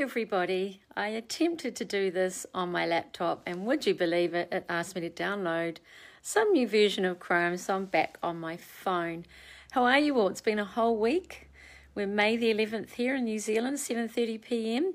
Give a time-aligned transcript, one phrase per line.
[0.00, 0.80] everybody.
[0.96, 4.48] I attempted to do this on my laptop, and would you believe it?
[4.52, 5.78] It asked me to download
[6.22, 9.26] some new version of Chrome, so I'm back on my phone.
[9.72, 10.28] How are you all?
[10.28, 11.50] It's been a whole week.
[11.96, 14.94] We're May the 11th here in New Zealand, 7:30 p.m.,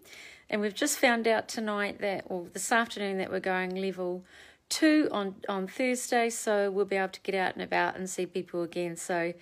[0.50, 4.24] and we've just found out tonight that, or this afternoon, that we're going level
[4.70, 8.26] two on on Thursday, so we'll be able to get out and about and see
[8.26, 8.96] people again.
[8.96, 9.34] So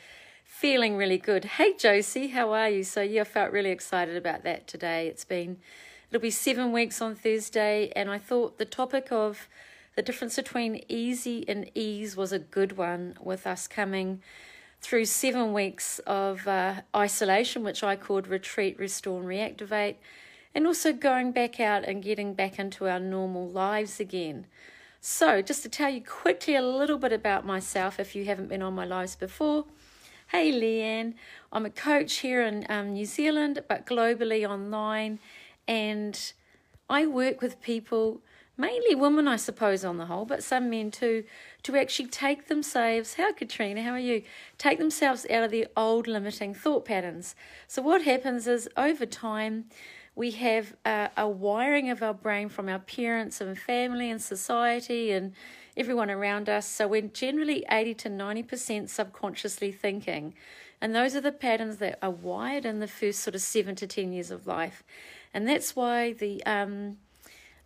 [0.51, 1.45] feeling really good.
[1.45, 2.83] Hey Josie, how are you?
[2.83, 5.07] So yeah, I felt really excited about that today.
[5.07, 5.57] It's been
[6.09, 9.47] it'll be seven weeks on Thursday, and I thought the topic of
[9.95, 14.21] the difference between easy and ease was a good one with us coming
[14.81, 19.95] through seven weeks of uh, isolation, which I called retreat, restore, and reactivate,
[20.53, 24.45] and also going back out and getting back into our normal lives again.
[24.99, 28.61] So, just to tell you quickly a little bit about myself, if you haven't been
[28.61, 29.65] on my lives before.
[30.31, 31.15] Hey, Leanne.
[31.51, 35.19] I'm a coach here in um, New Zealand, but globally online.
[35.67, 36.17] And
[36.89, 38.21] I work with people,
[38.55, 41.25] mainly women, I suppose, on the whole, but some men too,
[41.63, 43.15] to actually take themselves.
[43.15, 43.83] How, Katrina?
[43.83, 44.23] How are you?
[44.57, 47.35] Take themselves out of the old limiting thought patterns.
[47.67, 49.65] So, what happens is over time,
[50.15, 55.11] we have a, a wiring of our brain from our parents and family and society
[55.11, 55.33] and
[55.77, 56.67] everyone around us.
[56.67, 60.33] So we're generally 80 to 90% subconsciously thinking.
[60.81, 63.87] And those are the patterns that are wired in the first sort of seven to
[63.87, 64.83] 10 years of life.
[65.33, 66.97] And that's why the um,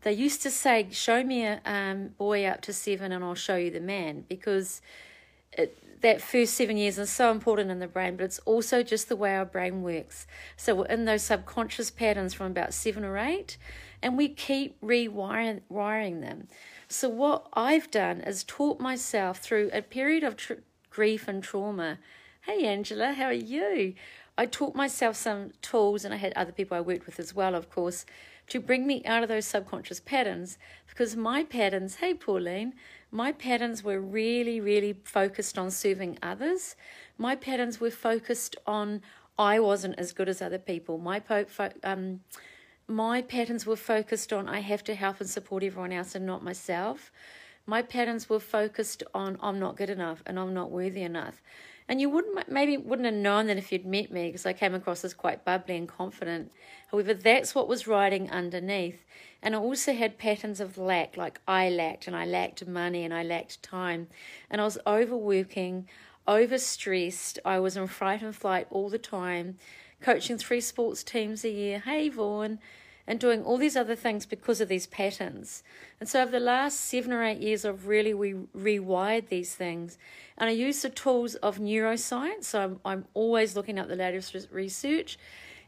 [0.06, 3.56] they used to say, Show me a um, boy up to seven and I'll show
[3.56, 4.82] you the man, because
[5.52, 9.10] it, that first seven years is so important in the brain, but it's also just
[9.10, 10.28] the way our brain works.
[10.58, 13.58] So we're in those subconscious patterns from about seven or eight,
[14.04, 16.48] and we keep rewiring them.
[16.88, 20.54] So, what I've done is taught myself through a period of tr-
[20.90, 21.98] grief and trauma.
[22.42, 23.96] Hey, Angela, how are you?
[24.38, 27.56] I taught myself some tools, and I had other people I worked with as well,
[27.56, 28.06] of course,
[28.50, 32.74] to bring me out of those subconscious patterns because my patterns, hey, Pauline,
[33.12, 36.76] my patterns were really, really focused on serving others.
[37.18, 39.02] My patterns were focused on
[39.40, 40.98] I wasn't as good as other people.
[40.98, 41.46] My po-
[41.84, 42.22] um,
[42.88, 46.44] my patterns were focused on I have to help and support everyone else and not
[46.44, 47.12] myself.
[47.66, 51.42] My patterns were focused on I'm not good enough and I'm not worthy enough.
[51.88, 54.74] And you wouldn't maybe wouldn't have known that if you'd met me because I came
[54.74, 56.52] across as quite bubbly and confident.
[56.92, 59.04] However, that's what was riding underneath.
[59.42, 63.14] And I also had patterns of lack, like I lacked and I lacked money and
[63.14, 64.08] I lacked time.
[64.50, 65.88] And I was overworking,
[66.28, 67.38] overstressed.
[67.46, 69.58] I was in fright and flight all the time
[70.02, 72.60] coaching three sports teams a year, hey Vaughan,
[73.08, 75.64] and doing all these other things because of these patterns.
[76.00, 79.98] And so over the last seven or eight years, I've really re- rewired these things.
[80.38, 82.46] And I use the tools of neuroscience.
[82.46, 85.18] So I'm, I'm always looking at the latest research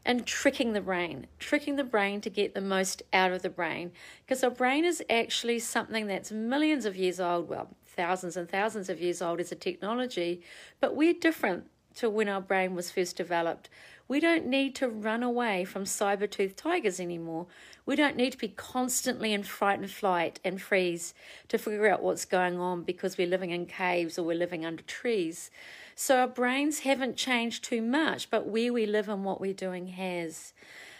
[0.04, 3.92] and tricking the brain, tricking the brain to get the most out of the brain.
[4.24, 8.88] Because our brain is actually something that's millions of years old, well, thousands and thousands
[8.88, 10.40] of years old as a technology,
[10.80, 11.66] but we're different
[11.98, 13.68] to when our brain was first developed.
[14.08, 17.46] We don't need to run away from saber-toothed tigers anymore.
[17.84, 21.12] We don't need to be constantly in fright and flight and freeze
[21.48, 24.82] to figure out what's going on because we're living in caves or we're living under
[24.82, 25.50] trees.
[25.94, 29.88] So our brains haven't changed too much, but where we live and what we're doing
[29.88, 30.54] has.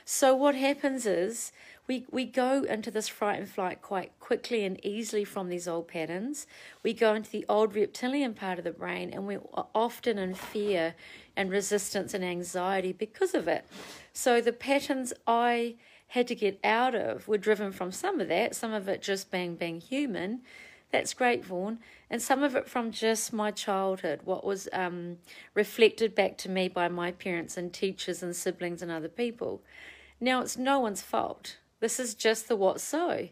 [0.04, 1.52] So what happens is
[1.88, 5.88] we, we go into this fright and flight quite quickly and easily from these old
[5.88, 6.46] patterns.
[6.82, 9.40] We go into the old reptilian part of the brain and we're
[9.74, 10.94] often in fear
[11.34, 13.64] and resistance and anxiety because of it.
[14.12, 15.76] So the patterns I
[16.08, 19.30] had to get out of were driven from some of that, some of it just
[19.30, 20.42] being being human.
[20.90, 21.78] That's great, Vaughan.
[22.10, 25.18] And some of it from just my childhood, what was um,
[25.54, 29.62] reflected back to me by my parents and teachers and siblings and other people.
[30.20, 31.56] Now, it's no one's fault.
[31.80, 33.28] This is just the what so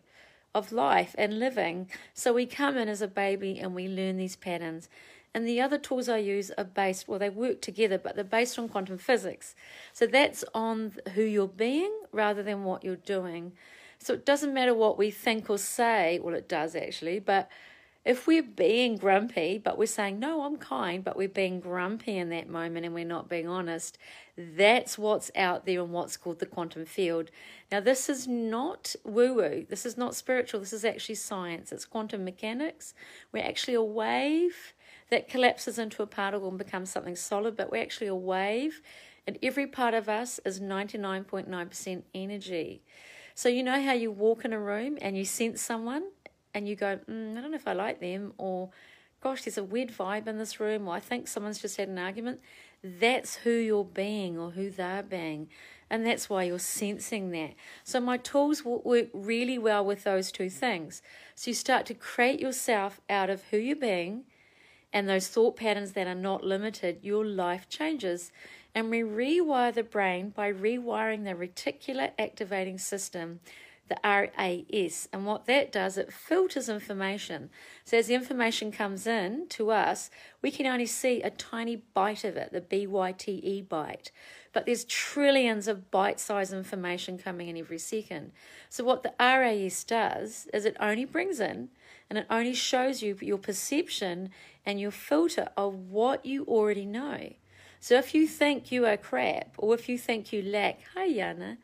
[0.55, 1.91] of life and living.
[2.15, 4.89] So we come in as a baby and we learn these patterns.
[5.35, 8.59] And the other tools I use are based, well, they work together, but they're based
[8.59, 9.55] on quantum physics.
[9.93, 13.53] So that's on who you're being rather than what you're doing.
[13.99, 17.51] So it doesn't matter what we think or say, well, it does actually, but
[18.07, 22.29] if we're being grumpy, but we're saying, no, I'm kind, but we're being grumpy in
[22.29, 23.99] that moment and we're not being honest,
[24.39, 27.33] that's what's out there and what's called the quantum field.
[27.73, 31.73] Now, this is not woo woo, this is not spiritual, this is actually science.
[31.73, 32.95] It's quantum mechanics.
[33.33, 34.75] We're actually a wave
[35.11, 38.83] that collapses into a particle and becomes something solid, but we're actually a wave,
[39.27, 42.83] and every part of us is 99.9% energy.
[43.35, 46.05] So, you know how you walk in a room and you sense someone?
[46.57, 48.71] And you go, mm, I don't know if I like them, or
[49.21, 51.99] gosh, there's a weird vibe in this room, or I think someone's just had an
[51.99, 52.41] argument,
[52.83, 55.49] that's who you're being or who they're being.
[55.91, 57.53] And that's why you're sensing that.
[57.85, 61.03] So, my tools work really well with those two things.
[61.35, 64.25] So, you start to create yourself out of who you're being
[64.95, 68.33] and those thought patterns that are not limited, your life changes.
[68.75, 73.41] And we rewire the brain by rewiring the reticular activating system
[73.89, 75.09] the RAS.
[75.13, 77.51] And what that does, it filters information.
[77.85, 80.11] So as the information comes in to us,
[80.43, 84.11] we can only see a tiny bite of it, the BYTE bite.
[84.53, 88.33] But there's trillions of bite sized information coming in every second.
[88.69, 91.69] So what the RAS does is it only brings in
[92.09, 94.31] and it only shows you your perception
[94.65, 97.33] and your filter of what you already know.
[97.81, 101.59] So if you think you are crap or if you think you lack, hi Yana,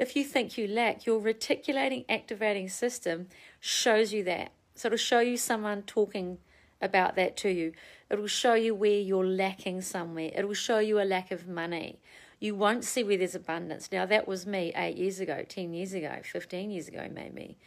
[0.00, 3.28] if you think you lack, your reticulating activating system
[3.60, 4.50] shows you that.
[4.74, 6.38] So it'll show you someone talking
[6.80, 7.74] about that to you.
[8.08, 10.30] It'll show you where you're lacking somewhere.
[10.34, 11.98] It'll show you a lack of money.
[12.38, 13.92] You won't see where there's abundance.
[13.92, 17.58] Now, that was me eight years ago, 10 years ago, 15 years ago, maybe.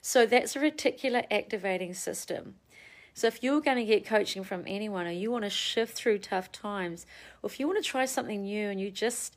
[0.00, 2.54] So that's a reticular activating system.
[3.14, 6.18] So if you're going to get coaching from anyone or you want to shift through
[6.18, 7.04] tough times,
[7.42, 9.36] or if you want to try something new and you just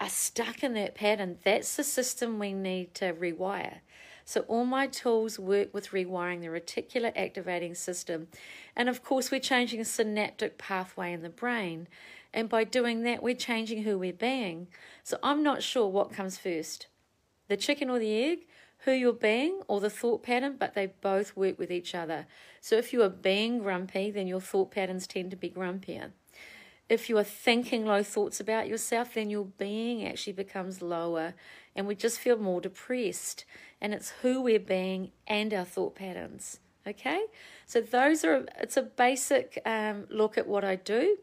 [0.00, 3.80] are stuck in that pattern, that's the system we need to rewire.
[4.24, 8.28] So, all my tools work with rewiring the reticular activating system.
[8.74, 11.88] And of course, we're changing a synaptic pathway in the brain.
[12.32, 14.68] And by doing that, we're changing who we're being.
[15.02, 16.86] So, I'm not sure what comes first
[17.48, 18.46] the chicken or the egg,
[18.84, 22.26] who you're being, or the thought pattern, but they both work with each other.
[22.60, 26.12] So, if you are being grumpy, then your thought patterns tend to be grumpier
[26.90, 31.34] if you are thinking low thoughts about yourself, then your being actually becomes lower
[31.74, 33.44] and we just feel more depressed.
[33.80, 36.58] And it's who we're being and our thought patterns.
[36.84, 37.26] Okay?
[37.64, 41.18] So, those are, it's a basic um, look at what I do,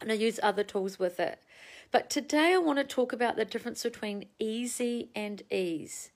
[0.00, 1.40] and I use other tools with it.
[1.90, 6.10] But today I want to talk about the difference between easy and ease.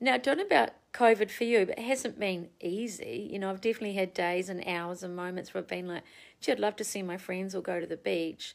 [0.00, 3.28] Now, don't about COVID for you, but it hasn't been easy.
[3.30, 6.04] You know, I've definitely had days and hours and moments where I've been like,
[6.40, 8.54] gee, I'd love to see my friends or go to the beach.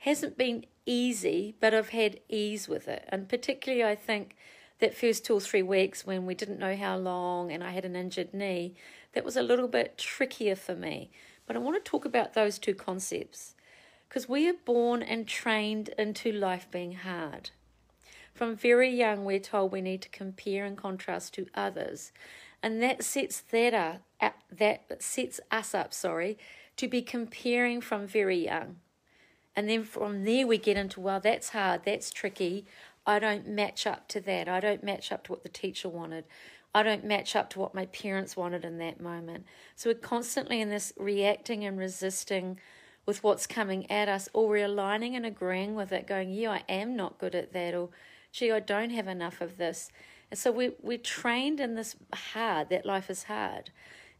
[0.00, 3.04] Hasn't been easy, but I've had ease with it.
[3.08, 4.36] And particularly, I think
[4.78, 7.84] that first two or three weeks when we didn't know how long and I had
[7.84, 8.74] an injured knee,
[9.14, 11.10] that was a little bit trickier for me.
[11.46, 13.54] But I want to talk about those two concepts
[14.08, 17.50] because we are born and trained into life being hard.
[18.38, 22.12] From very young, we're told we need to compare and contrast to others,
[22.62, 26.38] and that sets that up, that sets us up, sorry,
[26.76, 28.76] to be comparing from very young.
[29.56, 32.64] And then from there, we get into, well, that's hard, that's tricky.
[33.04, 34.48] I don't match up to that.
[34.48, 36.22] I don't match up to what the teacher wanted.
[36.72, 39.46] I don't match up to what my parents wanted in that moment.
[39.74, 42.60] So we're constantly in this reacting and resisting
[43.04, 46.62] with what's coming at us, or we're aligning and agreeing with it, going, yeah, I
[46.68, 47.88] am not good at that, or
[48.32, 49.90] gee, I don't have enough of this.
[50.30, 53.70] And so we, we're trained in this hard, that life is hard.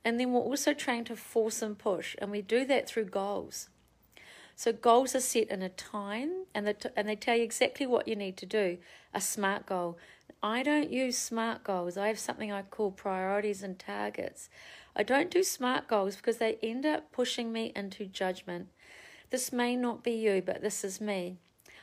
[0.05, 3.69] And then we're also trained to force and push, and we do that through goals.
[4.55, 7.87] So goals are set in a time, and they, t- and they tell you exactly
[7.87, 8.78] what you need to do.
[9.14, 9.99] A SMART goal.
[10.43, 11.96] I don't use SMART goals.
[11.96, 14.49] I have something I call priorities and targets.
[14.96, 18.69] I don't do SMART goals because they end up pushing me into judgment.
[19.31, 21.38] This may not be you, but this is me.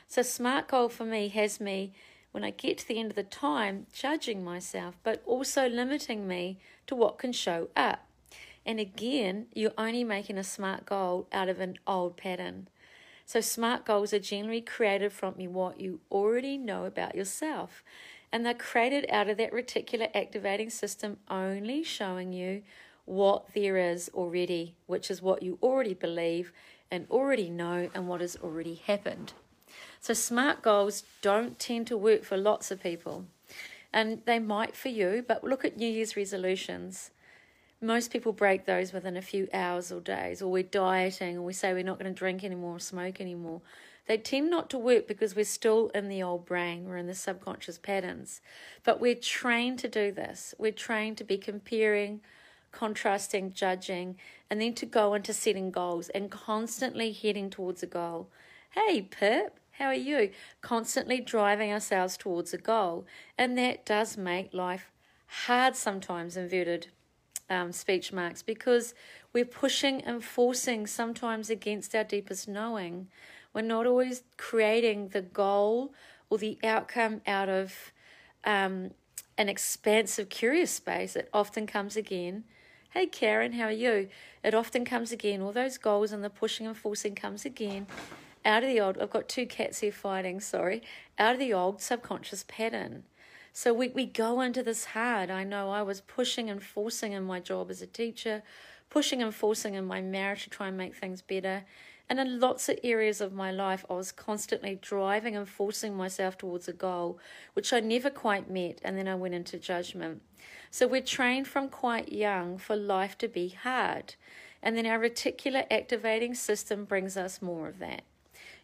[0.08, 1.94] So SMART goal for me has me
[2.32, 6.58] when I get to the end of the time, judging myself, but also limiting me
[6.86, 8.06] to what can show up.
[8.64, 12.68] And again, you're only making a smart goal out of an old pattern.
[13.24, 17.82] So, smart goals are generally created from what you already know about yourself.
[18.32, 22.62] And they're created out of that reticular activating system, only showing you
[23.04, 26.52] what there is already, which is what you already believe
[26.90, 29.32] and already know and what has already happened.
[30.00, 33.26] So, SMART goals don't tend to work for lots of people,
[33.92, 37.10] and they might for you, but look at New Year's resolutions.
[37.80, 41.52] Most people break those within a few hours or days, or we're dieting, or we
[41.52, 43.60] say we're not going to drink anymore or smoke anymore.
[44.06, 47.14] They tend not to work because we're still in the old brain, we're in the
[47.14, 48.40] subconscious patterns.
[48.84, 50.54] But we're trained to do this.
[50.58, 52.20] We're trained to be comparing,
[52.70, 54.16] contrasting, judging,
[54.48, 58.28] and then to go into setting goals and constantly heading towards a goal.
[58.70, 60.30] Hey, Pip, how are you?
[60.62, 63.06] Constantly driving ourselves towards a goal.
[63.36, 64.90] And that does make life
[65.26, 66.88] hard sometimes, inverted
[67.50, 68.94] um, speech marks, because
[69.32, 73.08] we're pushing and forcing sometimes against our deepest knowing.
[73.52, 75.92] We're not always creating the goal
[76.30, 77.92] or the outcome out of
[78.44, 78.92] um,
[79.36, 81.16] an expansive, curious space.
[81.16, 82.44] It often comes again.
[82.90, 84.08] Hey, Karen, how are you?
[84.42, 85.42] It often comes again.
[85.42, 87.86] All those goals and the pushing and forcing comes again
[88.46, 90.82] out of the old, I've got two cats here fighting, sorry,
[91.18, 93.02] out of the old subconscious pattern.
[93.52, 95.30] So we, we go into this hard.
[95.30, 98.42] I know I was pushing and forcing in my job as a teacher,
[98.88, 101.64] pushing and forcing in my marriage to try and make things better.
[102.08, 106.38] And in lots of areas of my life, I was constantly driving and forcing myself
[106.38, 107.18] towards a goal,
[107.54, 110.22] which I never quite met, and then I went into judgment.
[110.70, 114.14] So we're trained from quite young for life to be hard,
[114.62, 118.02] and then our reticular activating system brings us more of that.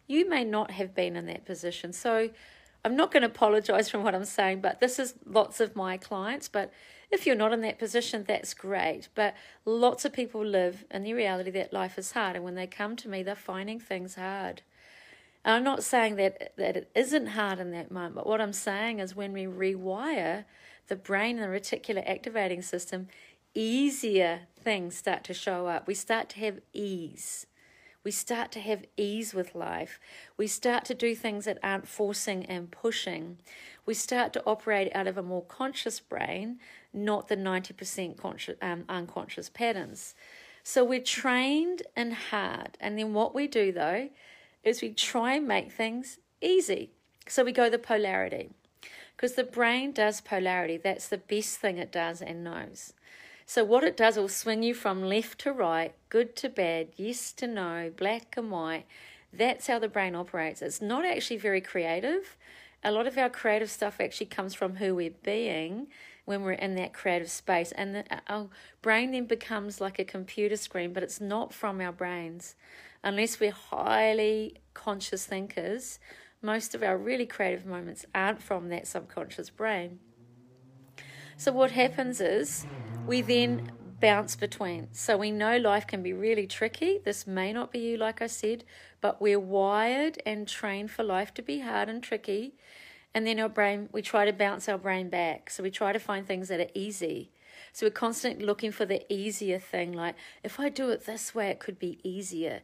[0.07, 2.29] You may not have been in that position, so
[2.85, 5.97] I'm not going to apologize for what I'm saying, but this is lots of my
[5.97, 6.49] clients.
[6.49, 6.71] But
[7.09, 9.07] if you're not in that position, that's great.
[9.15, 12.35] But lots of people live in the reality that life is hard.
[12.35, 14.63] And when they come to me, they're finding things hard.
[15.45, 18.53] And I'm not saying that, that it isn't hard in that moment, but what I'm
[18.53, 20.45] saying is when we rewire
[20.87, 23.07] the brain and the reticular activating system,
[23.53, 25.87] easier things start to show up.
[25.87, 27.45] We start to have ease.
[28.03, 29.99] We start to have ease with life.
[30.35, 33.37] We start to do things that aren't forcing and pushing.
[33.85, 36.59] We start to operate out of a more conscious brain,
[36.93, 40.15] not the 90% conscious, um, unconscious patterns.
[40.63, 42.77] So we're trained and hard.
[42.79, 44.09] And then what we do though
[44.63, 46.91] is we try and make things easy.
[47.27, 48.51] So we go the polarity.
[49.15, 50.77] Because the brain does polarity.
[50.77, 52.93] That's the best thing it does and knows.
[53.45, 57.33] So, what it does will swing you from left to right, good to bad, yes
[57.33, 58.85] to no, black and white.
[59.31, 60.61] That's how the brain operates.
[60.61, 62.37] It's not actually very creative.
[62.83, 65.87] A lot of our creative stuff actually comes from who we're being
[66.25, 67.71] when we're in that creative space.
[67.73, 68.49] And the, our
[68.81, 72.55] brain then becomes like a computer screen, but it's not from our brains.
[73.03, 75.99] Unless we're highly conscious thinkers,
[76.41, 79.99] most of our really creative moments aren't from that subconscious brain.
[81.37, 82.67] So, what happens is
[83.05, 83.63] we then
[83.99, 84.89] bounce between.
[84.91, 86.99] So, we know life can be really tricky.
[87.03, 88.63] This may not be you, like I said,
[89.01, 92.55] but we're wired and trained for life to be hard and tricky.
[93.13, 95.49] And then our brain, we try to bounce our brain back.
[95.49, 97.31] So, we try to find things that are easy.
[97.71, 101.49] So, we're constantly looking for the easier thing, like if I do it this way,
[101.49, 102.61] it could be easier.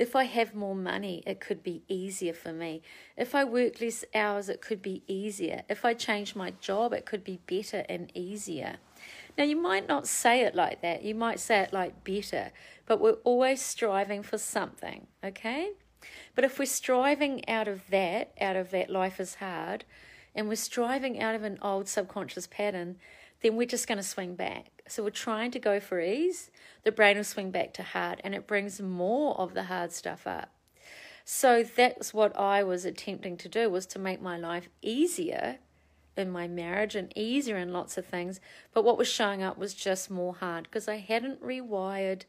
[0.00, 2.80] If I have more money, it could be easier for me.
[3.18, 5.60] If I work less hours, it could be easier.
[5.68, 8.78] If I change my job, it could be better and easier.
[9.36, 11.02] Now, you might not say it like that.
[11.02, 12.50] You might say it like better,
[12.86, 15.72] but we're always striving for something, okay?
[16.34, 19.84] But if we're striving out of that, out of that life is hard,
[20.34, 22.96] and we're striving out of an old subconscious pattern,
[23.42, 24.79] then we're just going to swing back.
[24.90, 26.50] So we're trying to go for ease,
[26.82, 30.26] the brain will swing back to hard, and it brings more of the hard stuff
[30.26, 30.50] up.
[31.24, 35.58] So that's what I was attempting to do was to make my life easier
[36.16, 38.40] in my marriage and easier in lots of things.
[38.74, 42.22] But what was showing up was just more hard because I hadn't rewired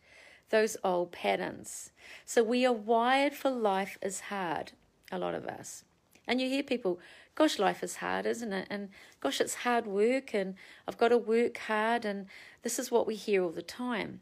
[0.51, 1.91] those old patterns.
[2.25, 4.73] So we are wired for life is hard,
[5.11, 5.83] a lot of us.
[6.27, 6.99] And you hear people,
[7.35, 8.67] gosh, life is hard, isn't it?
[8.69, 8.89] And
[9.19, 10.55] gosh, it's hard work, and
[10.87, 12.27] I've got to work hard, and
[12.63, 14.21] this is what we hear all the time.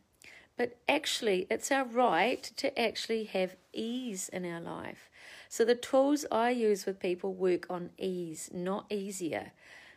[0.57, 5.09] But actually, it's our right to actually have ease in our life.
[5.47, 9.53] So the tools I use with people work on ease, not easier.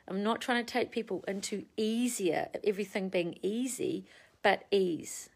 [0.07, 4.05] I'm not trying to take people into easier, everything being easy,
[4.43, 5.31] but ease.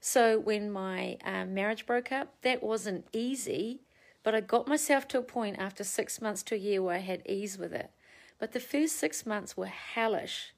[0.00, 3.80] So when my um, marriage broke up, that wasn't easy,
[4.22, 7.00] but I got myself to a point after six months to a year where I
[7.00, 7.90] had ease with it.
[8.38, 10.52] But the first six months were hellish.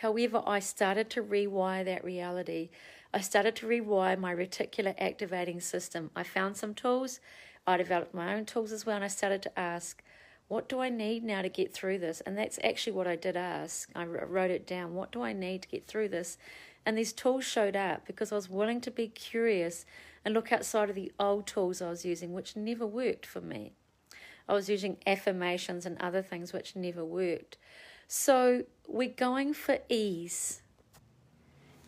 [0.00, 2.70] However, I started to rewire that reality.
[3.12, 6.10] I started to rewire my reticular activating system.
[6.16, 7.20] I found some tools.
[7.66, 10.02] I developed my own tools as well, and I started to ask,
[10.48, 12.22] what do I need now to get through this?
[12.22, 13.90] And that's actually what I did ask.
[13.94, 14.94] I wrote it down.
[14.94, 16.38] What do I need to get through this?
[16.86, 19.84] And these tools showed up because I was willing to be curious
[20.24, 23.74] and look outside of the old tools I was using, which never worked for me.
[24.48, 27.58] I was using affirmations and other things which never worked.
[28.12, 30.62] So we're going for ease.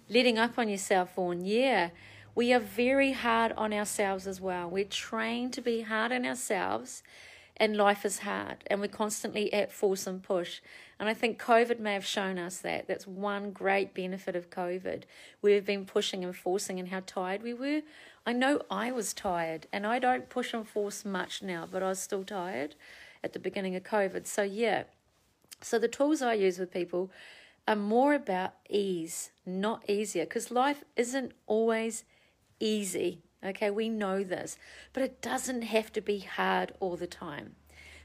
[0.08, 1.90] Letting up on yourself, Vaughan, yeah.
[2.36, 4.70] We are very hard on ourselves as well.
[4.70, 7.02] We're trained to be hard on ourselves
[7.56, 10.60] and life is hard and we're constantly at force and push.
[11.00, 12.86] And I think COVID may have shown us that.
[12.86, 15.02] That's one great benefit of COVID.
[15.42, 17.80] We've been pushing and forcing and how tired we were.
[18.24, 21.88] I know I was tired and I don't push and force much now, but I
[21.88, 22.76] was still tired
[23.24, 24.28] at the beginning of COVID.
[24.28, 24.84] So, yeah.
[25.62, 27.10] So, the tools I use with people
[27.66, 32.04] are more about ease, not easier, because life isn't always
[32.58, 33.22] easy.
[33.44, 34.56] Okay, we know this,
[34.92, 37.56] but it doesn't have to be hard all the time.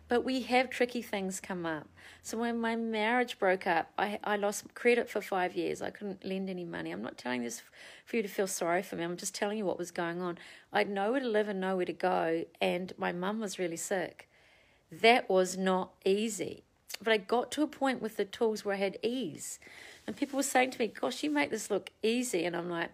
[0.07, 1.87] But we have tricky things come up.
[2.21, 5.81] So when my marriage broke up, I, I lost credit for five years.
[5.81, 6.91] I couldn't lend any money.
[6.91, 7.61] I'm not telling this
[8.05, 9.03] for you to feel sorry for me.
[9.03, 10.37] I'm just telling you what was going on.
[10.71, 14.29] I had nowhere to live and nowhere to go, and my mum was really sick.
[14.91, 16.63] That was not easy.
[17.01, 19.59] But I got to a point with the tools where I had ease.
[20.05, 22.45] And people were saying to me, Gosh, you make this look easy.
[22.45, 22.91] And I'm like,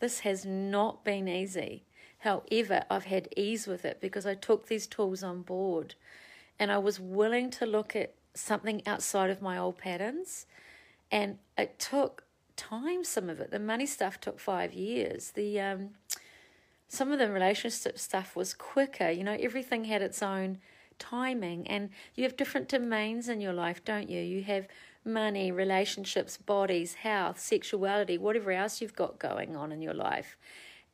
[0.00, 1.84] This has not been easy.
[2.18, 5.94] However, I've had ease with it because I took these tools on board
[6.58, 10.46] and I was willing to look at something outside of my old patterns.
[11.10, 12.24] And it took
[12.56, 13.50] time, some of it.
[13.50, 15.32] The money stuff took five years.
[15.32, 15.90] The um,
[16.88, 19.10] some of the relationship stuff was quicker.
[19.10, 20.58] You know, everything had its own
[20.98, 24.20] timing, and you have different domains in your life, don't you?
[24.20, 24.66] You have
[25.04, 30.36] money, relationships, bodies, health, sexuality, whatever else you've got going on in your life.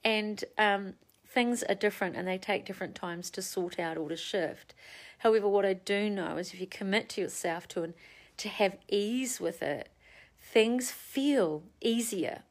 [0.04, 0.94] And um,
[1.26, 4.74] things are different and they take different times to sort out or to shift.
[5.18, 7.94] However, what I do know is if you commit to yourself to and
[8.38, 9.90] to have ease with it,
[10.40, 12.42] things feel easier.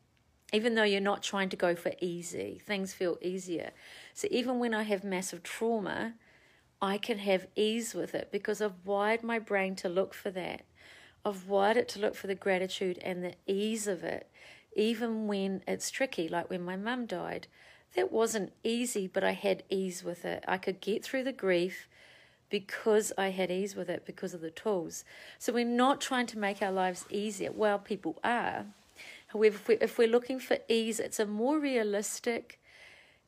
[0.53, 3.72] Even though you're not trying to go for easy, things feel easier.
[4.13, 6.13] So even when I have massive trauma,
[6.81, 10.62] I can have ease with it because I've wired my brain to look for that.
[11.25, 14.29] I've wired it to look for the gratitude and the ease of it,
[14.75, 17.48] even when it's tricky, like when my mum died.
[17.95, 20.43] That wasn't easy, but I had ease with it.
[20.48, 21.89] I could get through the grief
[22.50, 25.03] because I had ease with it because of the tools.
[25.38, 27.51] So we're not trying to make our lives easier.
[27.51, 28.65] Well, people are.
[29.27, 32.59] However, if we're, looking for ease, it's a more realistic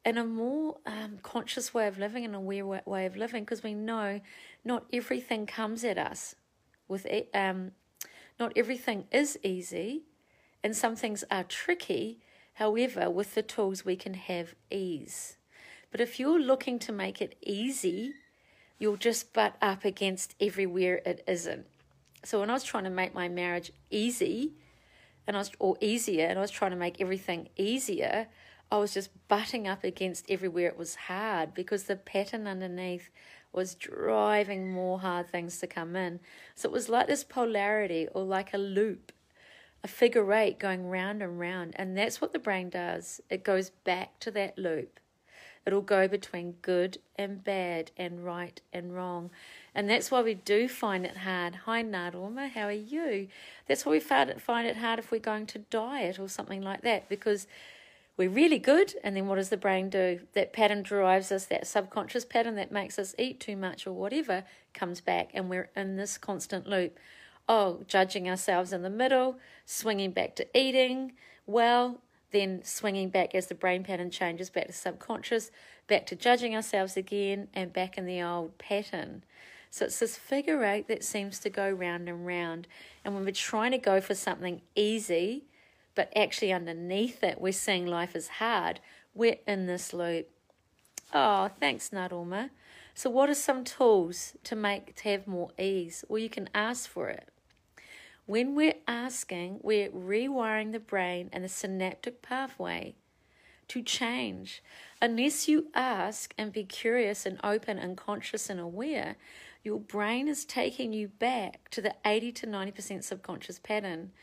[0.03, 3.73] and a more um, conscious way of living and aware way of living because we
[3.73, 4.21] know
[4.65, 6.35] not everything comes at us
[6.87, 7.71] with um,
[8.39, 10.03] not everything is easy
[10.63, 12.19] and some things are tricky
[12.61, 15.37] However, with the tools, we can have ease.
[15.89, 18.13] But if you're looking to make it easy,
[18.77, 21.65] you'll just butt up against everywhere it isn't.
[22.23, 24.53] So when I was trying to make my marriage easy,
[25.25, 28.27] and I was or easier, and I was trying to make everything easier,
[28.71, 33.09] I was just butting up against everywhere it was hard because the pattern underneath
[33.51, 36.21] was driving more hard things to come in.
[36.55, 39.11] So it was like this polarity or like a loop
[39.83, 41.73] a figure eight going round and round.
[41.75, 43.21] And that's what the brain does.
[43.29, 44.99] It goes back to that loop.
[45.65, 49.29] It'll go between good and bad and right and wrong.
[49.75, 51.55] And that's why we do find it hard.
[51.65, 53.27] Hi, Nadorma, how are you?
[53.67, 57.09] That's why we find it hard if we're going to diet or something like that
[57.09, 57.45] because
[58.17, 58.93] we're really good.
[59.03, 60.21] And then what does the brain do?
[60.33, 64.43] That pattern drives us, that subconscious pattern that makes us eat too much or whatever
[64.73, 65.31] comes back.
[65.33, 66.97] And we're in this constant loop
[67.49, 71.11] oh, judging ourselves in the middle, swinging back to eating
[71.45, 71.99] well,
[72.31, 75.51] then swinging back as the brain pattern changes back to subconscious,
[75.87, 79.23] back to judging ourselves again, and back in the old pattern.
[79.69, 82.67] So it's this figure eight that seems to go round and round.
[83.03, 85.45] And when we're trying to go for something easy,
[86.01, 88.79] but actually underneath it, we're seeing life is hard,
[89.13, 90.27] we're in this loop.
[91.13, 92.49] Oh, thanks, Nadorma.
[92.95, 96.03] So, what are some tools to make to have more ease?
[96.09, 97.29] Well, you can ask for it.
[98.25, 102.95] When we're asking, we're rewiring the brain and the synaptic pathway
[103.67, 104.63] to change.
[105.03, 109.17] Unless you ask and be curious and open and conscious and aware,
[109.63, 114.13] your brain is taking you back to the 80 to 90% subconscious pattern.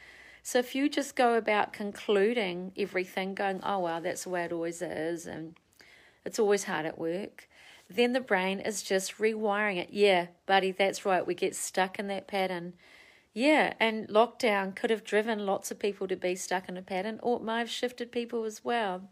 [0.49, 4.53] So if you just go about concluding everything, going, oh, well, that's the way it
[4.53, 5.61] always is, and
[6.25, 7.47] it's always hard at work,
[7.91, 9.91] then the brain is just rewiring it.
[9.93, 11.27] Yeah, buddy, that's right.
[11.27, 12.73] We get stuck in that pattern.
[13.35, 17.21] Yeah, and lockdown could have driven lots of people to be stuck in a pattern,
[17.23, 19.03] or it might have shifted people as well.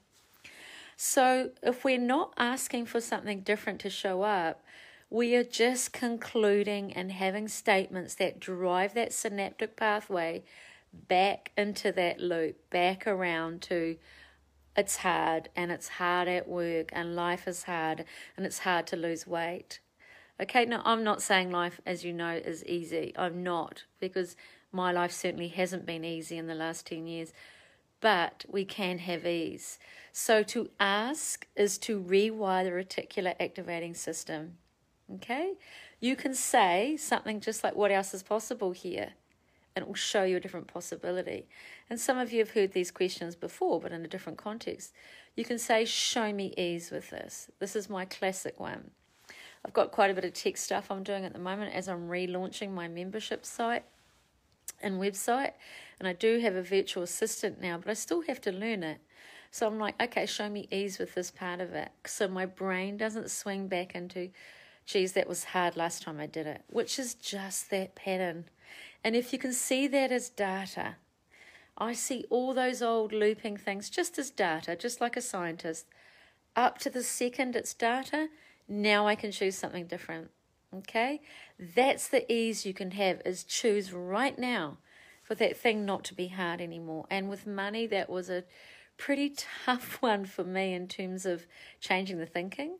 [0.97, 4.65] So, if we're not asking for something different to show up,
[5.11, 10.43] we are just concluding and having statements that drive that synaptic pathway
[11.09, 13.97] back into that loop, back around to
[14.77, 18.05] it's hard and it's hard at work and life is hard
[18.37, 19.81] and it's hard to lose weight.
[20.41, 23.15] Okay, now I'm not saying life, as you know, is easy.
[23.17, 24.37] I'm not, because
[24.71, 27.33] my life certainly hasn't been easy in the last 10 years.
[28.01, 29.79] But we can have ease.
[30.13, 34.59] So to ask is to rewire the reticular activating system.
[35.15, 35.55] Okay?
[36.01, 39.13] You can say something just like, What else is possible here?
[39.77, 41.47] And it will show you a different possibility.
[41.89, 44.93] And some of you have heard these questions before, but in a different context.
[45.37, 47.51] You can say, Show me ease with this.
[47.61, 48.91] This is my classic one.
[49.65, 52.09] I've got quite a bit of tech stuff I'm doing at the moment as I'm
[52.09, 53.85] relaunching my membership site
[54.81, 55.53] and website.
[56.01, 58.99] And I do have a virtual assistant now, but I still have to learn it.
[59.51, 61.91] So I'm like, okay, show me ease with this part of it.
[62.07, 64.31] So my brain doesn't swing back into
[64.87, 68.45] geez, that was hard last time I did it, which is just that pattern.
[69.07, 70.97] And if you can see that as data,
[71.79, 75.87] I see all those old looping things just as data, just like a scientist.
[76.57, 78.31] Up to the second it's data,
[78.67, 80.33] now I can choose something different.
[80.75, 81.21] Okay?
[81.57, 84.79] That's the ease you can have is choose right now
[85.23, 87.07] for that thing not to be hard anymore.
[87.09, 88.43] And with money, that was a
[88.99, 91.47] pretty tough one for me in terms of
[91.79, 92.79] changing the thinking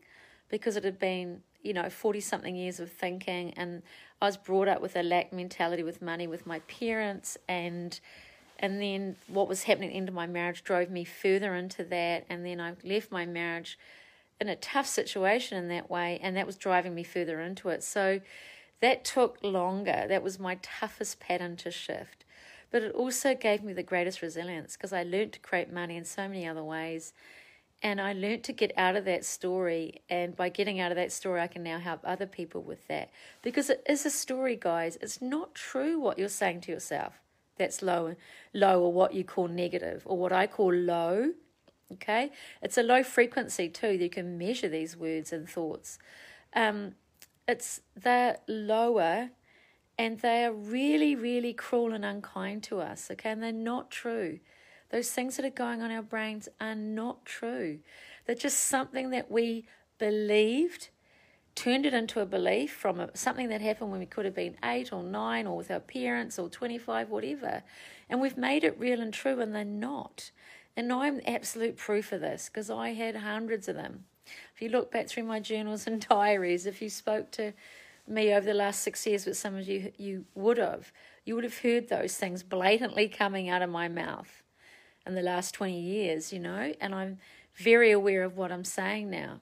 [0.49, 3.85] because it had been, you know, 40 something years of thinking and
[4.21, 7.99] I was brought up with a lack mentality with money with my parents and
[8.59, 12.61] and then what was happening into my marriage drove me further into that and then
[12.61, 13.79] I left my marriage
[14.41, 17.83] in a tough situation in that way and that was driving me further into it.
[17.83, 18.21] So
[18.81, 20.07] that took longer.
[20.09, 22.25] That was my toughest pattern to shift.
[22.71, 26.05] But it also gave me the greatest resilience because I learned to create money in
[26.05, 27.13] so many other ways.
[27.87, 30.03] And I learned to get out of that story.
[30.11, 33.13] And by getting out of that story, I can now help other people with that.
[33.43, 34.99] Because it is a story, guys.
[35.01, 37.21] It's not true what you're saying to yourself.
[37.59, 38.17] That's low,
[38.53, 41.35] low or what you call negative, or what I call low.
[41.93, 42.33] Okay?
[42.61, 43.93] It's a low frequency too.
[43.93, 46.01] You can measure these words and thoughts.
[46.55, 46.97] Um,
[47.47, 49.31] it's the lower
[49.97, 53.31] and they are really, really cruel and unkind to us, okay?
[53.31, 54.41] And they're not true.
[54.91, 57.81] Those things that are going on our brains are not true.
[58.25, 59.67] They're just something that we
[59.99, 60.91] believed,
[61.55, 64.57] turned it into a belief from a, something that happened when we could have been
[64.65, 67.63] eight or nine or with our parents or 25, whatever.
[68.09, 70.31] And we've made it real and true, and they're not.
[70.77, 74.05] And I'm absolute proof of this because I had hundreds of them.
[74.55, 77.55] If you look back through my journals and diaries, if you spoke to
[78.07, 80.93] me over the last six years, but some of you you would have,
[81.25, 84.43] you would have heard those things blatantly coming out of my mouth
[85.07, 87.19] in the last 20 years, you know, and I'm
[87.55, 89.41] very aware of what I'm saying now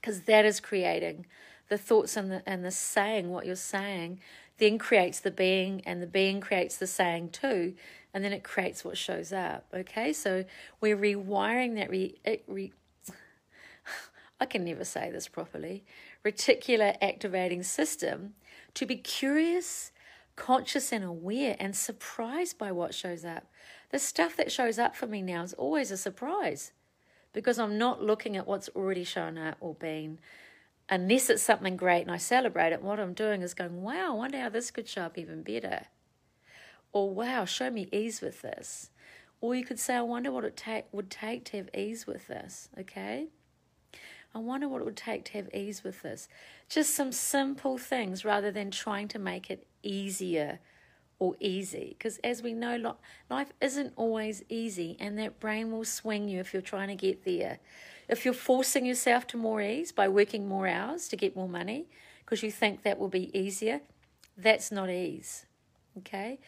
[0.00, 1.26] because that is creating
[1.68, 4.20] the thoughts and the, and the saying, what you're saying,
[4.58, 7.74] then creates the being, and the being creates the saying too,
[8.12, 9.66] and then it creates what shows up.
[9.72, 10.44] Okay, so
[10.80, 11.90] we're rewiring that.
[11.90, 12.72] Re, re,
[14.40, 15.84] I can never say this properly
[16.24, 18.34] reticular activating system
[18.74, 19.92] to be curious,
[20.36, 23.46] conscious, and aware and surprised by what shows up.
[23.90, 26.72] The stuff that shows up for me now is always a surprise
[27.32, 30.18] because I'm not looking at what's already shown up or been.
[30.90, 34.14] Unless it's something great and I celebrate it, what I'm doing is going, wow, I
[34.14, 35.86] wonder how this could show up even better.
[36.92, 38.90] Or wow, show me ease with this.
[39.40, 42.26] Or you could say, I wonder what it ta- would take to have ease with
[42.26, 43.28] this, okay?
[44.34, 46.28] I wonder what it would take to have ease with this.
[46.68, 50.58] Just some simple things rather than trying to make it easier
[51.18, 51.96] or easy.
[51.98, 52.96] Because as we know,
[53.28, 57.24] life isn't always easy, and that brain will swing you if you're trying to get
[57.24, 57.58] there.
[58.08, 61.86] If you're forcing yourself to more ease by working more hours to get more money
[62.24, 63.82] because you think that will be easier,
[64.36, 65.44] that's not ease.
[65.98, 66.38] Okay?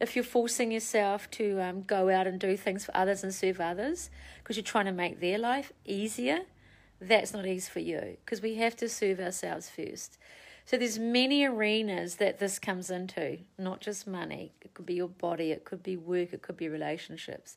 [0.00, 3.60] If you're forcing yourself to um, go out and do things for others and serve
[3.60, 6.40] others because you're trying to make their life easier,
[7.00, 10.16] that's not ease for you because we have to serve ourselves first.
[10.70, 14.52] So there's many arenas that this comes into, not just money.
[14.62, 17.56] It could be your body, it could be work, it could be relationships.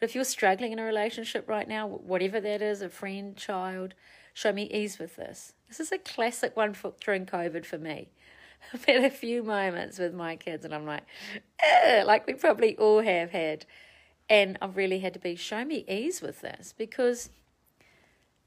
[0.00, 3.92] But if you're struggling in a relationship right now, whatever that is, a friend, child,
[4.32, 5.52] show me ease with this.
[5.68, 8.08] This is a classic one for during COVID for me.
[8.72, 11.04] I've had a few moments with my kids and I'm like,
[12.06, 13.66] like we probably all have had.
[14.30, 17.28] And I've really had to be, show me ease with this because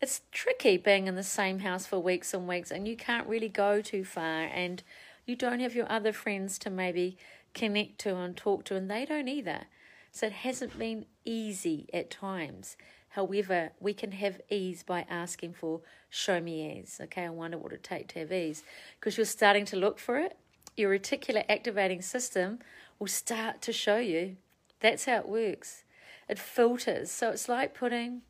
[0.02, 3.50] it's tricky being in the same house for weeks and weeks and you can't really
[3.50, 4.84] go too far and
[5.26, 7.18] you don't have your other friends to maybe
[7.54, 9.66] connect to and talk to and they don't either.
[10.12, 12.78] So it hasn't been easy at times.
[13.10, 17.26] However we can have ease by asking for show me ease okay?
[17.26, 18.64] I wonder what it take to have ease.
[19.00, 20.38] Because you're starting to look for it
[20.78, 22.60] your reticular activating system
[23.00, 24.38] will start to show you.
[24.80, 25.84] That's how it works.
[26.30, 27.12] It filters.
[27.12, 28.22] So it's like putting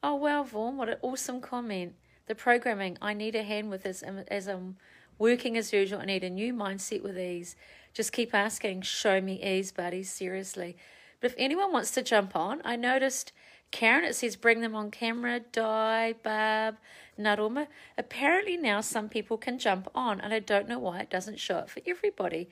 [0.00, 1.94] Oh, wow, Vaughan, what an awesome comment.
[2.28, 4.76] The programming, I need a hand with this um, as I'm
[5.18, 6.00] working as usual.
[6.00, 7.56] I need a new mindset with ease.
[7.94, 10.76] Just keep asking, show me ease, buddy, seriously.
[11.20, 13.32] But if anyone wants to jump on, I noticed
[13.72, 16.76] Karen, it says bring them on camera, Di, Barb,
[17.18, 17.66] Naruma.
[17.96, 21.58] Apparently now some people can jump on, and I don't know why it doesn't show
[21.58, 22.48] it for everybody.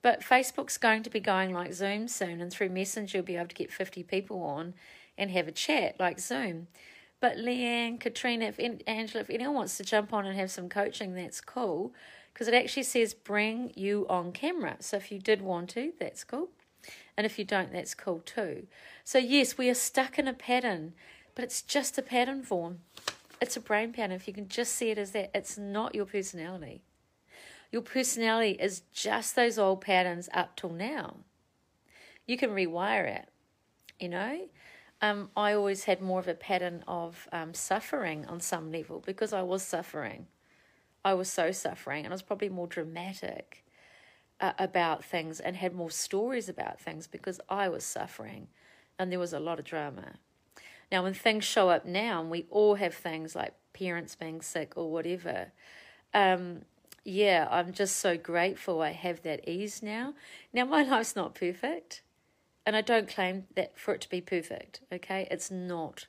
[0.00, 3.48] But Facebook's going to be going like Zoom soon, and through Messenger, you'll be able
[3.48, 4.74] to get 50 people on
[5.16, 6.68] and have a chat like Zoom.
[7.20, 11.14] But Leanne, Katrina, if Angela, if anyone wants to jump on and have some coaching,
[11.14, 11.92] that's cool
[12.32, 14.76] because it actually says bring you on camera.
[14.80, 16.48] So if you did want to, that's cool.
[17.16, 18.66] And if you don't, that's cool too.
[19.04, 20.94] So, yes, we are stuck in a pattern,
[21.34, 22.80] but it's just a pattern form.
[23.40, 24.12] it's a brain pattern.
[24.12, 26.82] If you can just see it as that, it's not your personality.
[27.70, 31.16] Your personality is just those old patterns up till now.
[32.26, 33.28] You can rewire it,
[34.00, 34.48] you know.
[35.04, 39.34] Um, I always had more of a pattern of um, suffering on some level because
[39.34, 40.28] I was suffering.
[41.04, 43.66] I was so suffering, and I was probably more dramatic
[44.40, 48.48] uh, about things and had more stories about things because I was suffering,
[48.98, 50.14] and there was a lot of drama.
[50.90, 54.72] Now, when things show up now, and we all have things like parents being sick
[54.74, 55.52] or whatever,
[56.14, 56.62] um,
[57.04, 60.14] yeah, I'm just so grateful I have that ease now.
[60.50, 62.00] Now, my life's not perfect,
[62.66, 65.28] and I don't claim that for it to be perfect, okay?
[65.30, 66.06] It's not,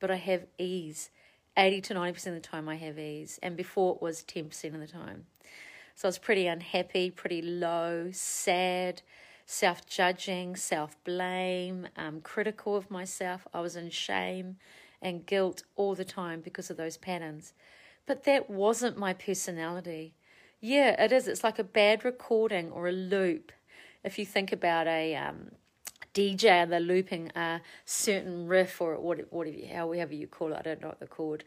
[0.00, 1.10] but I have ease.
[1.56, 4.80] 80 to 90% of the time, I have ease, and before it was 10% of
[4.80, 5.26] the time.
[5.94, 9.02] So I was pretty unhappy, pretty low, sad,
[9.46, 13.46] self judging, self blame, um, critical of myself.
[13.54, 14.56] I was in shame
[15.00, 17.52] and guilt all the time because of those patterns.
[18.06, 20.14] But that wasn't my personality.
[20.60, 21.28] Yeah, it is.
[21.28, 23.52] It's like a bad recording or a loop.
[24.02, 25.52] If you think about a um,
[26.14, 30.80] DJ and they're looping a certain riff or whatever, however you call it, I don't
[30.80, 31.44] know what they're called,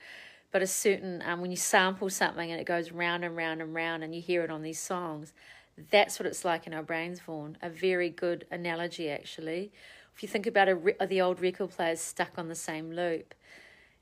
[0.52, 3.74] but a certain, um, when you sample something and it goes round and round and
[3.74, 5.34] round and you hear it on these songs,
[5.92, 7.58] that's what it's like in our brains, Vaughan.
[7.62, 9.72] A very good analogy, actually.
[10.16, 13.36] If you think about a, the old record players stuck on the same loop.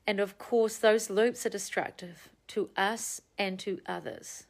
[0.06, 4.46] And of course, those loops are destructive to us and to others.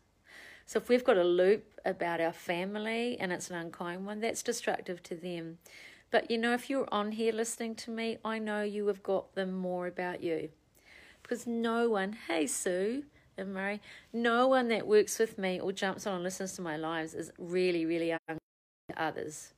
[0.66, 4.42] So if we've got a loop about our family and it's an unkind one, that's
[4.42, 5.58] destructive to them.
[6.10, 9.34] But you know, if you're on here listening to me, I know you have got
[9.34, 10.50] them more about you.
[11.22, 13.04] Because no one, hey Sue
[13.36, 13.80] and Murray,
[14.12, 17.32] no one that works with me or jumps on and listens to my lives is
[17.38, 18.40] really, really unkind
[18.88, 19.52] to others.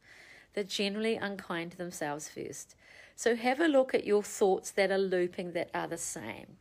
[0.54, 2.74] They're generally unkind to themselves first.
[3.14, 6.56] So have a look at your thoughts that are looping that are the same.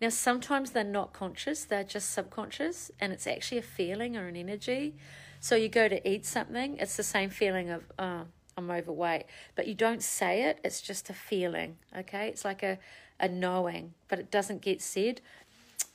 [0.00, 4.36] Now, sometimes they're not conscious, they're just subconscious, and it's actually a feeling or an
[4.36, 4.94] energy.
[5.40, 8.26] So you go to eat something, it's the same feeling of, oh,
[8.58, 12.28] I'm overweight, but you don't say it, it's just a feeling, okay?
[12.28, 12.78] It's like a,
[13.20, 15.20] a knowing, but it doesn't get said.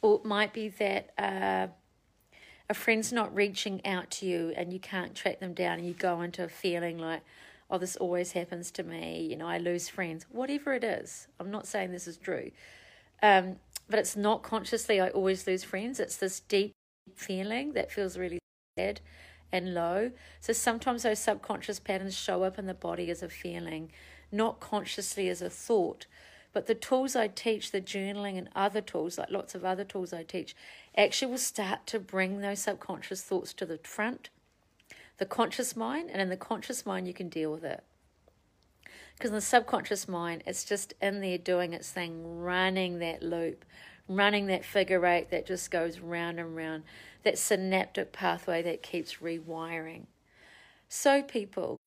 [0.02, 1.68] Or it might be that uh,
[2.70, 5.94] a friend's not reaching out to you and you can't track them down, and you
[5.94, 7.22] go into a feeling like,
[7.70, 11.28] oh, this always happens to me, you know, I lose friends, whatever it is.
[11.40, 12.52] I'm not saying this is true.
[13.22, 13.58] Um,
[13.90, 16.00] but it's not consciously I always lose friends.
[16.00, 16.72] It's this deep
[17.16, 18.40] feeling that feels really
[18.78, 19.02] sad
[19.54, 20.12] and low.
[20.42, 23.92] So sometimes those subconscious patterns show up in the body as a feeling,
[24.32, 26.08] not consciously as a thought.
[26.52, 30.12] But the tools I teach, the journaling and other tools, like lots of other tools
[30.12, 30.56] I teach,
[30.98, 34.30] actually will start to bring those subconscious thoughts to the front,
[35.20, 37.84] the conscious mind, and in the conscious mind, you can deal with it.
[39.16, 43.64] Because in the subconscious mind, it's just in there doing its thing, running that loop,
[44.08, 46.84] running that figure eight that just goes round and round,
[47.24, 50.06] that synaptic pathway that keeps rewiring.
[50.90, 51.80] So, people,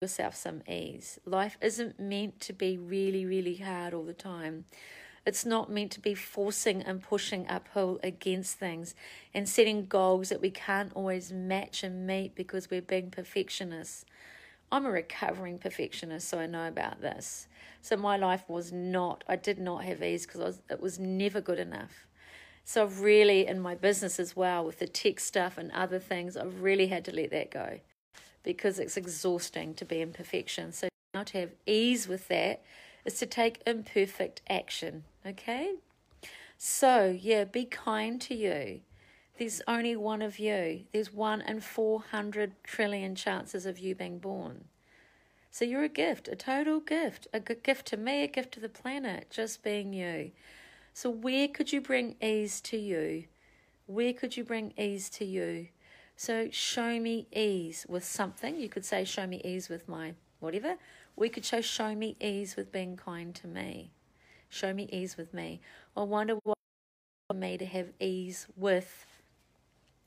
[0.00, 1.18] yourself some ease.
[1.24, 4.64] Life isn't meant to be really, really hard all the time.
[5.24, 8.96] It's not meant to be forcing and pushing uphill against things
[9.32, 14.04] and setting goals that we can't always match and meet because we're being perfectionists.
[14.72, 17.46] I'm a recovering perfectionist, so I know about this.
[17.82, 21.58] So my life was not, I did not have ease because it was never good
[21.58, 22.06] enough.
[22.64, 26.38] So I've really, in my business as well, with the tech stuff and other things,
[26.38, 27.80] I've really had to let that go
[28.42, 30.72] because it's exhausting to be in perfection.
[30.72, 32.62] So now to have ease with that
[33.04, 35.74] is to take imperfect action, okay?
[36.56, 38.80] So, yeah, be kind to you.
[39.38, 40.84] There's only one of you.
[40.92, 44.64] There's one in 400 trillion chances of you being born.
[45.50, 48.60] So you're a gift, a total gift, a good gift to me, a gift to
[48.60, 50.30] the planet, just being you.
[50.94, 53.24] So where could you bring ease to you?
[53.86, 55.68] Where could you bring ease to you?
[56.16, 58.58] So show me ease with something.
[58.58, 60.76] You could say, show me ease with my whatever.
[61.16, 63.90] We could show, show me ease with being kind to me.
[64.48, 65.60] Show me ease with me.
[65.96, 66.56] I wonder what
[67.28, 69.06] for me to have ease with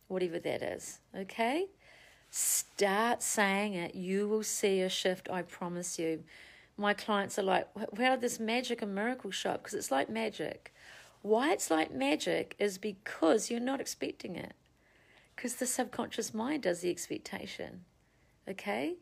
[0.08, 1.00] whatever that is.
[1.16, 1.68] Okay?
[2.30, 3.96] Start saying it.
[3.96, 6.24] You will see a shift, I promise you.
[6.78, 9.64] My clients are like, where did this magic and miracle show up?
[9.64, 10.74] Because it's like magic.
[11.22, 14.54] Why it's like magic is because you're not expecting it.
[15.36, 17.86] Because the subconscious mind does the expectation.
[18.48, 18.96] Okay?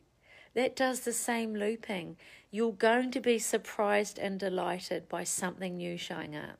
[0.53, 2.17] That does the same looping.
[2.51, 6.59] You're going to be surprised and delighted by something new showing up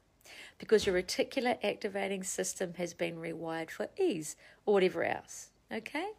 [0.64, 5.50] because your reticular activating system has been rewired for ease or whatever else.
[5.70, 6.12] Okay?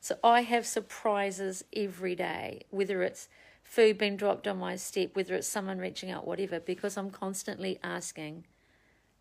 [0.00, 3.28] So I have surprises every day, whether it's
[3.62, 7.78] food being dropped on my step, whether it's someone reaching out, whatever, because I'm constantly
[7.84, 8.44] asking,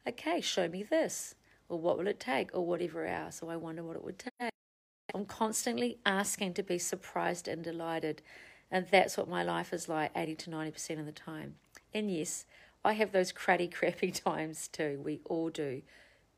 [0.07, 1.35] okay, show me this,
[1.69, 4.49] or what will it take, or whatever else, or I wonder what it would take.
[5.13, 8.23] I'm constantly asking to be surprised and delighted,
[8.71, 11.57] and that's what my life is like 80 to 90% of the time.
[11.93, 12.45] And yes,
[12.83, 14.99] I have those cruddy, crappy times too.
[15.03, 15.81] We all do.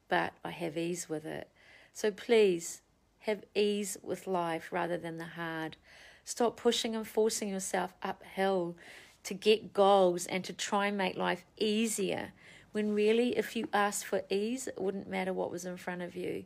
[0.09, 1.49] But I have ease with it.
[1.93, 2.81] So please
[3.19, 5.77] have ease with life rather than the hard.
[6.25, 8.75] Stop pushing and forcing yourself uphill
[9.23, 12.33] to get goals and to try and make life easier
[12.73, 16.15] when really, if you asked for ease, it wouldn't matter what was in front of
[16.15, 16.43] you.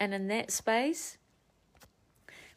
[0.00, 1.18] And in that space,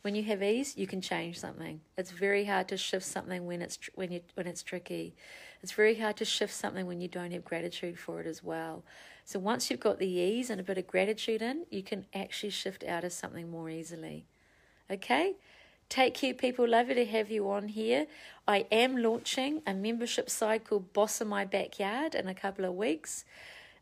[0.02, 1.82] when you have ease, you can change something.
[1.98, 5.16] It's very hard to shift something when it's when you when it's tricky.
[5.62, 8.84] It's very hard to shift something when you don't have gratitude for it as well.
[9.26, 12.52] So once you've got the ease and a bit of gratitude in, you can actually
[12.52, 14.26] shift out of something more easily.
[14.90, 15.36] Okay?
[15.90, 16.68] Take care, people.
[16.68, 18.08] Lovely to have you on here.
[18.48, 22.74] I am launching a membership site called Boss in My Backyard in a couple of
[22.74, 23.26] weeks.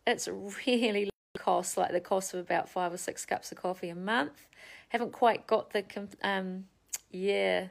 [0.06, 0.28] It's
[0.68, 3.96] really low cost like the cost of about five or six cups of coffee a
[3.96, 4.48] month.
[4.90, 5.84] Haven't quite got the
[6.24, 6.66] um
[7.12, 7.68] yeah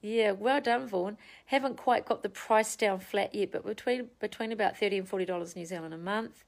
[0.00, 1.18] yeah well done Vaughan.
[1.46, 5.24] Haven't quite got the price down flat yet, but between between about thirty and forty
[5.24, 6.44] dollars New Zealand a month.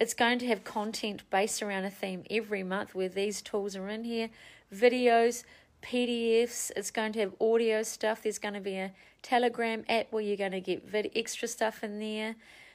[0.00, 3.88] It's going to have content based around a theme every month where these tools are
[3.88, 4.28] in here,
[4.74, 5.44] videos,
[5.82, 6.72] PDFs.
[6.74, 8.22] It's going to have audio stuff.
[8.22, 8.92] There's going to be a
[9.22, 12.34] Telegram app where you're going to get vid- extra stuff in there.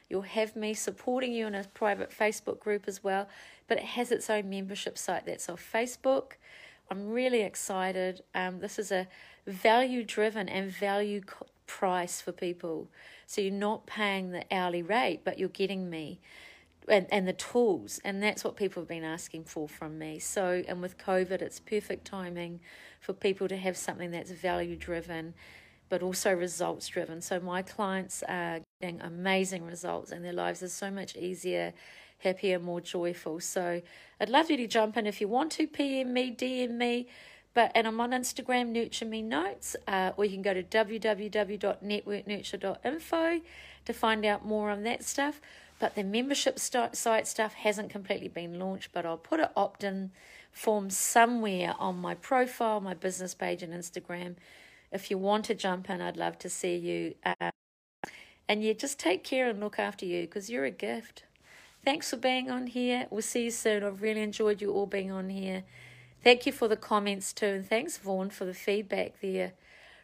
[0.09, 3.27] You'll have me supporting you in a private Facebook group as well,
[3.69, 6.34] but it has its own membership site that's off Facebook.
[6.91, 8.23] I'm really excited.
[8.36, 9.08] Um, this is a
[9.45, 12.89] value driven and value co- price for people.
[13.27, 16.19] So you're not paying the hourly rate, but you're getting me
[16.88, 18.01] and, and the tools.
[18.03, 20.17] And that's what people have been asking for from me.
[20.17, 22.60] So, and with COVID, it's perfect timing
[22.99, 25.36] for people to have something that's value driven,
[25.89, 27.21] but also results driven.
[27.21, 31.73] So, my clients are getting amazing results, and their lives are so much easier,
[32.19, 33.39] happier, more joyful.
[33.39, 33.82] So,
[34.21, 37.08] I'd love you to jump in if you want to, PM me, DM me.
[37.53, 43.41] But and I'm on Instagram, Nurture Me Notes, uh, or you can go to www.networknurture.info
[43.86, 45.41] to find out more on that stuff.
[45.79, 49.84] But the membership st- site stuff hasn't completely been launched, but I'll put an opt
[49.84, 50.12] in
[50.51, 54.36] form somewhere on my profile, my business page, and Instagram.
[54.91, 57.15] If you want to jump in, I'd love to see you.
[57.25, 57.51] Uh,
[58.47, 61.23] and yeah, just take care and look after you because you're a gift.
[61.83, 63.07] Thanks for being on here.
[63.09, 63.83] We'll see you soon.
[63.83, 65.63] I've really enjoyed you all being on here.
[66.23, 67.45] Thank you for the comments too.
[67.45, 69.53] And thanks, Vaughan, for the feedback there.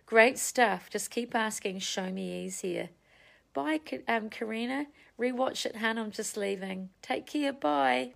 [0.06, 0.90] Great stuff.
[0.90, 1.80] Just keep asking.
[1.80, 2.90] Show me ease here.
[3.54, 4.88] Bye, um, Karina.
[5.20, 5.98] Rewatch it, Han.
[5.98, 6.90] I'm just leaving.
[7.02, 7.54] Take care.
[7.54, 8.14] Bye.